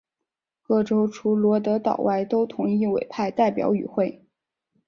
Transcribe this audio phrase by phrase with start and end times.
[0.63, 4.25] 各州除罗德岛外都同意委派代表与会。